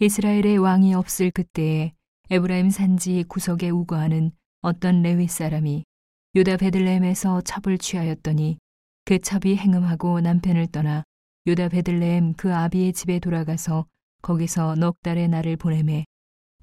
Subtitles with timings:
[0.00, 1.92] 이스라엘의 왕이 없을 그때에
[2.28, 5.84] 에브라임 산지 구석에 우거하는 어떤 레위 사람이
[6.34, 8.58] 유다 베들레헴에서 첩을 취하였더니
[9.04, 11.04] 그 첩이 행음하고 남편을 떠나
[11.46, 13.86] 유다 베들레헴 그 아비의 집에 돌아가서
[14.20, 16.06] 거기서 넉 달의 날을 보내매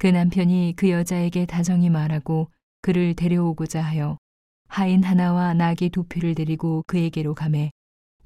[0.00, 2.50] 그 남편이 그 여자에게 다정히 말하고
[2.82, 4.18] 그를 데려오고자 하여
[4.66, 7.70] 하인 하나와 나귀 두 피를 데리고 그에게로 가매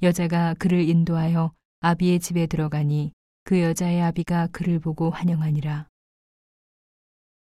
[0.03, 3.13] 여자가 그를 인도하여 아비의 집에 들어가니
[3.47, 5.87] 그 여자의 아비가 그를 보고 환영하니라.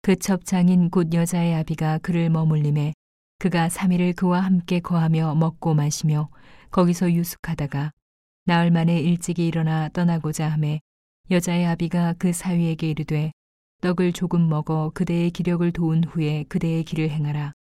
[0.02, 2.92] 그 첩장인 곧 여자의 아비가 그를 머물림에
[3.38, 6.28] 그가 3일을 그와 함께 거하며 먹고 마시며
[6.70, 7.92] 거기서 유숙하다가
[8.44, 10.80] 나흘 만에 일찍이 일어나 떠나고자 하매
[11.30, 13.32] 여자의 아비가 그 사위에게 이르되
[13.80, 17.54] 떡을 조금 먹어 그대의 기력을 도운 후에 그대의 길을 행하라.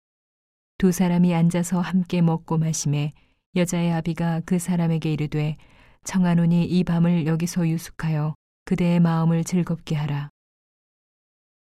[0.79, 3.13] 두 사람이 앉아서 함께 먹고 마심에
[3.55, 5.57] 여자의 아비가 그 사람에게 이르되
[6.05, 10.31] 청하노니 이 밤을 여기서 유숙하여 그대의 마음을 즐겁게 하라.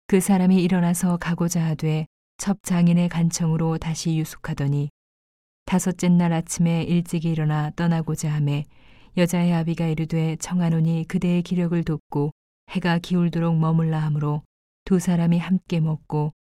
[0.08, 2.05] 그 사람이 일어나서 가고자 하되
[2.38, 4.89] 첩 장인의 간청으로 다시 유숙하더니
[5.66, 8.66] 다섯째 날 아침에 일찍 일어나 떠나고자 하매
[9.16, 12.31] 여자의 아비가 이르되 청하노니 그대의 기력을 돕고
[12.72, 14.44] 해가 기울도록 머물라 하므로
[14.83, 16.33] 두 사람이 함께 먹고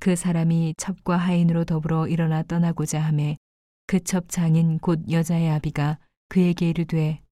[0.00, 3.38] 그 사람이 첩과 하인으로 더불어 일어나 떠나고자 하매
[3.86, 7.23] 그첩 장인 곧 여자의 아비가 그에게 이르되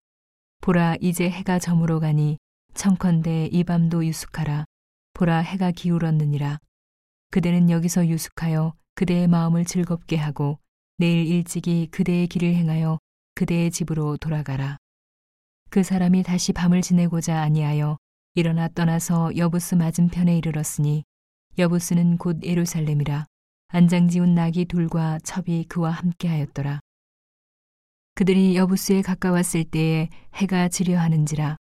[0.62, 2.38] 보라 이제 해가 저물어 가니
[2.74, 4.64] 청컨대 이 밤도 유숙하라
[5.12, 6.60] 보라 해가 기울었느니라
[7.32, 10.60] 그대는 여기서 유숙하여 그대의 마음을 즐겁게 하고
[10.98, 13.00] 내일 일찍이 그대의 길을 행하여
[13.34, 14.77] 그대의 집으로 돌아가라.
[15.68, 17.98] 그 사람이 다시 밤을 지내고자 아니하여
[18.36, 21.02] 일어나 떠나서 여부스 맞은편에 이르렀으니
[21.58, 23.27] 여부스는 곧 예루살렘이라
[23.66, 26.78] 안장지운 낙이 둘과 첩이 그와 함께하였더라.
[28.14, 31.56] 그들이 여부스에 가까웠을 때에 해가 지려하는지라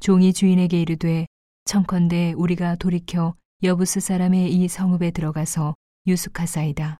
[0.00, 1.26] 종이 주인에게 이르되
[1.64, 5.74] 청컨대 우리가 돌이켜 여부스 사람의 이 성읍에 들어가서
[6.08, 6.96] 유숙하사이다.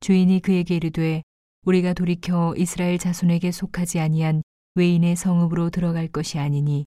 [0.00, 1.22] 주인이 그에게 이르되
[1.64, 4.42] 우리가 돌이켜 이스라엘 자손에게 속하지 아니한
[4.74, 6.86] 외인의 성읍으로 들어갈 것이 아니니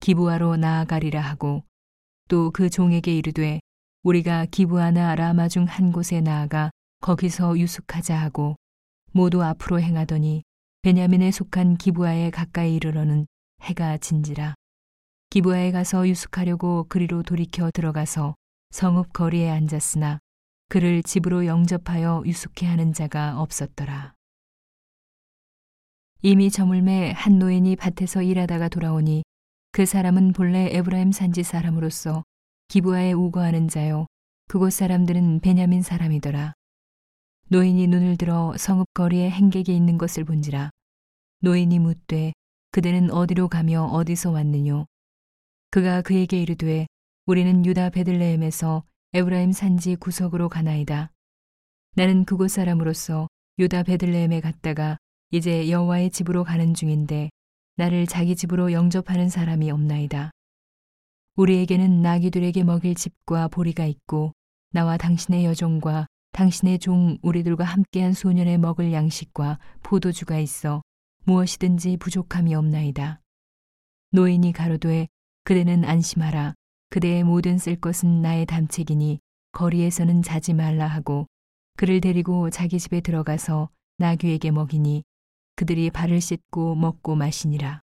[0.00, 1.62] 기부하러 나아가리라 하고
[2.28, 3.60] 또 그 종에게 이르되
[4.02, 6.70] 우리가 기부하나 라마 중 한 곳에 나아가
[7.04, 8.56] 거기서 유숙하자 하고
[9.12, 10.42] 모두 앞으로 행하더니
[10.80, 13.26] 베냐민에 속한 기부하에 가까이 이르러는
[13.60, 14.54] 해가 진지라.
[15.28, 18.36] 기부하에 가서 유숙하려고 그리로 돌이켜 들어가서
[18.70, 20.18] 성읍 거리에 앉았으나
[20.70, 24.14] 그를 집으로 영접하여 유숙해 하는 자가 없었더라.
[26.22, 29.24] 이미 저물매 한 노인이 밭에서 일하다가 돌아오니
[29.72, 32.24] 그 사람은 본래 에브라임 산지 사람으로서
[32.68, 34.06] 기부하에 우거하는 자요
[34.48, 36.54] 그곳 사람들은 베냐민 사람이더라.
[37.48, 40.70] 노인이 눈을 들어 성읍 거리에 행객이 있는 것을 본지라.
[41.40, 42.32] 노인이 묻되
[42.70, 44.86] 그대는 어디로 가며 어디서 왔느뇨?
[45.70, 46.86] 그가 그에게 이르되
[47.26, 51.10] 우리는 유다 베들레헴에서 에브라임 산지 구석으로 가나이다.
[51.96, 53.28] 나는 그곳 사람으로서
[53.58, 54.96] 유다 베들레헴에 갔다가
[55.30, 57.28] 이제 여호와의 집으로 가는 중인데
[57.76, 60.30] 나를 자기 집으로 영접하는 사람이 없나이다.
[61.36, 64.32] 우리에게는 나귀들에게 먹일 집과 보리가 있고
[64.70, 70.82] 나와 당신의 여종과 당신의 종 우리들과 함께한 소년의 먹을 양식과 포도주가 있어
[71.22, 73.20] 무엇이든지 부족함이 없나이다.
[74.10, 75.06] 노인이 가로되
[75.44, 76.54] 그대는 안심하라.
[76.90, 79.20] 그대의 모든 쓸 것은 나의 담책이니
[79.52, 81.28] 거리에서는 자지 말라 하고
[81.76, 85.04] 그를 데리고 자기 집에 들어가서 나귀에게 먹이니
[85.54, 87.80] 그들이 발을 씻고 먹고 마시니라.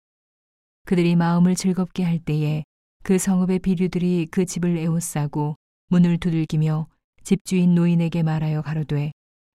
[0.86, 2.64] 그들이 마음을 즐겁게 할 때에
[3.04, 5.56] 그 성읍의 비류들이 그 집을 에워싸고
[5.90, 6.88] 문을 두들기며
[7.30, 9.12] 집주인 노인에게 말하여 가로되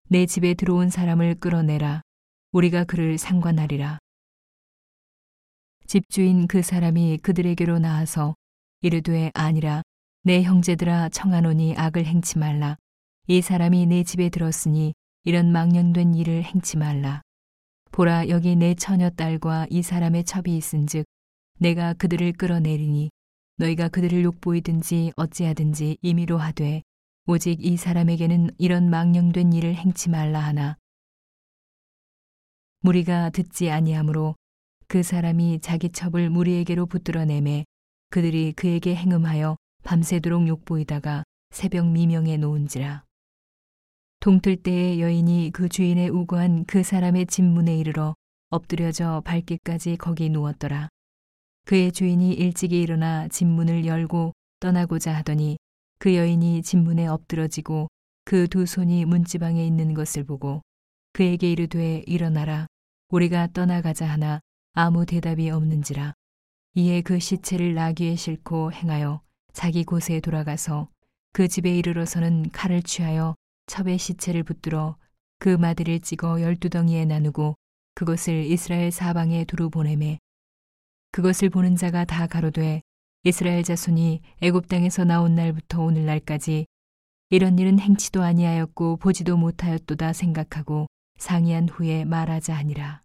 [0.08, 2.02] 내 집에 들어온 사람을 끌어내라.
[2.52, 3.98] 우리가 그를 상관하리라.
[5.84, 8.36] 집주인 그 사람이 그들에게로 나와서
[8.80, 9.82] 이르되 아니라
[10.22, 12.76] 내 형제들아 청하노니 악을 행치 말라.
[13.26, 17.22] 이 사람이 내 집에 들었으니 이런 망령된 일을 행치 말라.
[17.90, 21.04] 보라 여기 내 처녀 딸과 이 사람의 첩이 있은즉
[21.58, 23.10] 내가 그들을 끌어내리니
[23.56, 26.84] 너희가 그들을 욕보이든지 어찌하든지 임의로 하되
[27.26, 30.76] 오직 이 사람에게는 이런 망령된 일을 행치 말라 하나
[32.80, 34.34] 무리가 듣지 아니하므로
[34.88, 37.64] 그 사람이 자기 첩을 무리에게로 붙들어내매
[38.10, 43.04] 그들이 그에게 행음하여 밤새도록 욕보이다가 새벽 미명에 놓은지라.
[44.20, 48.14] 동틀 때에 여인이 그 주인의 우고한 그 사람의 집문에 이르러
[48.50, 50.90] 엎드려져 발길까지 거기 누웠더라.
[51.64, 55.56] 그의 주인이 일찍이 일어나 집문을 열고 떠나고자 하더니
[56.04, 57.88] 그 여인이 집문에 엎드러지고
[58.26, 60.60] 그 두 손이 문지방에 있는 것을 보고
[61.14, 62.66] 그에게 이르되 일어나라.
[63.08, 64.40] 우리가 떠나가자 하나
[64.74, 66.12] 아무 대답이 없는지라.
[66.74, 69.22] 이에 그 시체를 나귀에 싣고 행하여
[69.54, 70.90] 자기 곳에 돌아가서
[71.32, 73.34] 그 집에 이르러서는 칼을 취하여
[73.64, 74.98] 첩의 시체를 붙들어
[75.38, 77.54] 그 마디를 찍어 열두 덩이에 나누고
[77.94, 80.18] 그것을 이스라엘 사방에 두루 보내매
[81.12, 82.82] 그것을 보는 자가 다 가로되
[83.26, 86.66] 이스라엘 자손이 애굽 땅에서 나온 날부터 오늘날까지
[87.30, 90.86] 이런 일은 행치도 아니하였고 보지도 못하였도다 생각하고
[91.16, 93.00] 상의한 후에 말하자 하니라.